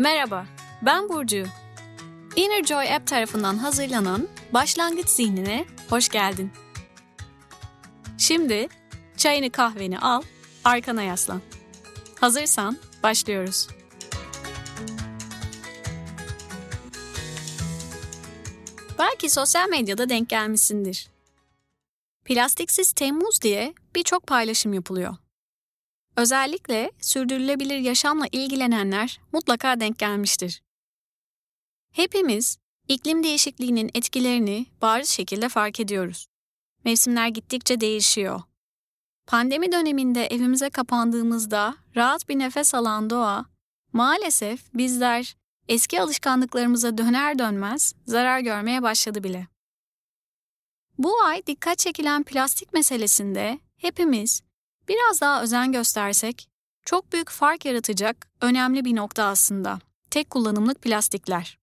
Merhaba, 0.00 0.46
ben 0.82 1.08
Burcu. 1.08 1.46
Inner 2.36 2.64
Joy 2.64 2.94
App 2.94 3.06
tarafından 3.06 3.56
hazırlanan 3.56 4.28
Başlangıç 4.52 5.08
Zihnine 5.08 5.64
hoş 5.90 6.08
geldin. 6.08 6.52
Şimdi 8.18 8.68
çayını 9.16 9.50
kahveni 9.50 9.98
al, 9.98 10.22
arkana 10.64 11.02
yaslan. 11.02 11.40
Hazırsan 12.20 12.78
başlıyoruz. 13.02 13.68
Belki 18.98 19.30
sosyal 19.30 19.68
medyada 19.68 20.08
denk 20.08 20.28
gelmişsindir. 20.28 21.08
Plastiksiz 22.24 22.92
Temmuz 22.92 23.42
diye 23.42 23.74
birçok 23.94 24.26
paylaşım 24.26 24.72
yapılıyor. 24.72 25.16
Özellikle 26.16 26.90
sürdürülebilir 27.00 27.78
yaşamla 27.78 28.26
ilgilenenler 28.32 29.20
mutlaka 29.32 29.80
denk 29.80 29.98
gelmiştir. 29.98 30.62
Hepimiz 31.92 32.58
iklim 32.88 33.22
değişikliğinin 33.22 33.90
etkilerini 33.94 34.66
bariz 34.82 35.08
şekilde 35.08 35.48
fark 35.48 35.80
ediyoruz. 35.80 36.26
Mevsimler 36.84 37.28
gittikçe 37.28 37.80
değişiyor. 37.80 38.42
Pandemi 39.26 39.72
döneminde 39.72 40.26
evimize 40.26 40.70
kapandığımızda 40.70 41.76
rahat 41.96 42.28
bir 42.28 42.38
nefes 42.38 42.74
alan 42.74 43.10
doğa, 43.10 43.44
maalesef 43.92 44.74
bizler 44.74 45.36
eski 45.68 46.00
alışkanlıklarımıza 46.00 46.98
döner 46.98 47.38
dönmez 47.38 47.94
zarar 48.06 48.40
görmeye 48.40 48.82
başladı 48.82 49.24
bile. 49.24 49.46
Bu 50.98 51.22
ay 51.22 51.46
dikkat 51.46 51.78
çekilen 51.78 52.22
plastik 52.22 52.72
meselesinde 52.72 53.60
hepimiz 53.76 54.42
biraz 54.90 55.20
daha 55.20 55.42
özen 55.42 55.72
göstersek 55.72 56.48
çok 56.84 57.12
büyük 57.12 57.30
fark 57.30 57.64
yaratacak 57.64 58.26
önemli 58.40 58.84
bir 58.84 58.96
nokta 58.96 59.24
aslında. 59.24 59.78
Tek 60.10 60.30
kullanımlık 60.30 60.82
plastikler. 60.82 61.58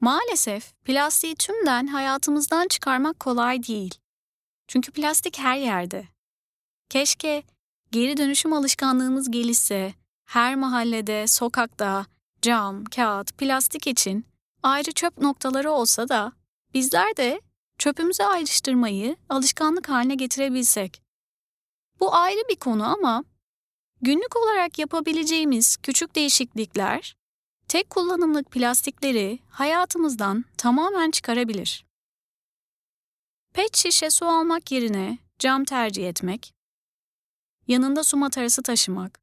Maalesef 0.00 0.72
plastiği 0.84 1.34
tümden 1.34 1.86
hayatımızdan 1.86 2.68
çıkarmak 2.68 3.20
kolay 3.20 3.62
değil. 3.62 3.94
Çünkü 4.68 4.92
plastik 4.92 5.38
her 5.38 5.56
yerde. 5.56 6.08
Keşke 6.88 7.42
geri 7.92 8.16
dönüşüm 8.16 8.52
alışkanlığımız 8.52 9.30
gelişse, 9.30 9.94
her 10.24 10.54
mahallede, 10.54 11.26
sokakta 11.26 12.06
cam, 12.42 12.84
kağıt, 12.84 13.38
plastik 13.38 13.86
için 13.86 14.26
ayrı 14.62 14.92
çöp 14.92 15.18
noktaları 15.18 15.70
olsa 15.70 16.08
da 16.08 16.32
bizler 16.74 17.16
de 17.16 17.40
çöpümüzü 17.78 18.22
ayrıştırmayı 18.22 19.16
alışkanlık 19.28 19.88
haline 19.88 20.14
getirebilsek. 20.14 21.07
Bu 22.00 22.14
ayrı 22.14 22.40
bir 22.50 22.56
konu 22.56 22.84
ama 22.84 23.24
günlük 24.00 24.36
olarak 24.36 24.78
yapabileceğimiz 24.78 25.76
küçük 25.76 26.14
değişiklikler 26.14 27.16
tek 27.68 27.90
kullanımlık 27.90 28.50
plastikleri 28.50 29.38
hayatımızdan 29.50 30.44
tamamen 30.58 31.10
çıkarabilir. 31.10 31.86
Pet 33.54 33.76
şişe 33.76 34.10
su 34.10 34.26
almak 34.26 34.72
yerine 34.72 35.18
cam 35.38 35.64
tercih 35.64 36.08
etmek, 36.08 36.54
yanında 37.68 38.04
su 38.04 38.16
matarası 38.16 38.62
taşımak, 38.62 39.20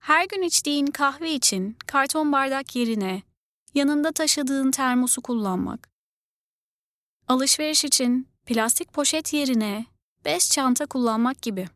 her 0.00 0.24
gün 0.24 0.42
içtiğin 0.42 0.86
kahve 0.86 1.34
için 1.34 1.76
karton 1.86 2.32
bardak 2.32 2.76
yerine 2.76 3.22
yanında 3.74 4.12
taşıdığın 4.12 4.70
termosu 4.70 5.22
kullanmak, 5.22 5.88
alışveriş 7.28 7.84
için 7.84 8.28
plastik 8.46 8.92
poşet 8.92 9.32
yerine 9.32 9.86
bez 10.24 10.50
çanta 10.50 10.86
kullanmak 10.86 11.42
gibi. 11.42 11.68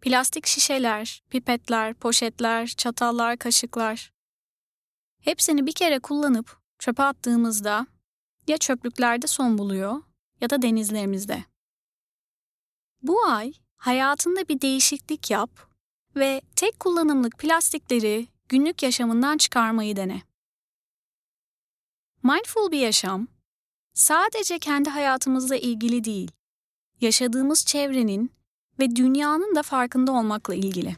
Plastik 0.00 0.46
şişeler, 0.46 1.22
pipetler, 1.30 1.94
poşetler, 1.94 2.66
çatallar, 2.66 3.36
kaşıklar. 3.36 4.12
Hepsini 5.20 5.66
bir 5.66 5.72
kere 5.72 5.98
kullanıp 5.98 6.58
çöpe 6.78 7.02
attığımızda 7.02 7.86
ya 8.46 8.58
çöplüklerde 8.58 9.26
son 9.26 9.58
buluyor 9.58 10.02
ya 10.40 10.50
da 10.50 10.62
denizlerimizde. 10.62 11.44
Bu 13.02 13.24
ay 13.24 13.52
hayatında 13.76 14.48
bir 14.48 14.60
değişiklik 14.60 15.30
yap 15.30 15.50
ve 16.16 16.40
tek 16.56 16.80
kullanımlık 16.80 17.38
plastikleri 17.38 18.28
günlük 18.48 18.82
yaşamından 18.82 19.38
çıkarmayı 19.38 19.96
dene. 19.96 20.22
Mindful 22.22 22.70
bir 22.70 22.78
yaşam 22.78 23.28
sadece 23.94 24.58
kendi 24.58 24.90
hayatımızla 24.90 25.56
ilgili 25.56 26.04
değil, 26.04 26.30
yaşadığımız 27.00 27.64
çevrenin 27.66 28.32
ve 28.78 28.96
dünyanın 28.96 29.54
da 29.54 29.62
farkında 29.62 30.12
olmakla 30.12 30.54
ilgili. 30.54 30.96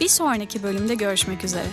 Bir 0.00 0.08
sonraki 0.08 0.62
bölümde 0.62 0.94
görüşmek 0.94 1.44
üzere. 1.44 1.66